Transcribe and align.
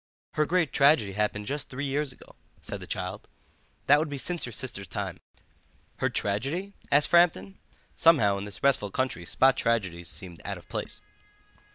"Her 0.31 0.47
great 0.47 0.73
tragedy 0.73 1.13
happened 1.13 1.45
just 1.45 1.69
three 1.69 1.85
years 1.85 2.11
ago," 2.11 2.35
said 2.59 2.79
the 2.79 2.87
child; 2.87 3.27
"that 3.85 3.99
would 3.99 4.09
be 4.09 4.17
since 4.17 4.47
your 4.47 4.51
sister's 4.53 4.87
time." 4.87 5.19
"Her 5.97 6.09
tragedy?" 6.09 6.73
asked 6.91 7.11
Framton; 7.11 7.57
somehow 7.93 8.39
in 8.39 8.45
this 8.45 8.63
restful 8.63 8.89
country 8.89 9.25
spot 9.25 9.57
tragedies 9.57 10.09
seemed 10.09 10.41
out 10.43 10.57
of 10.57 10.67
place. 10.69 11.03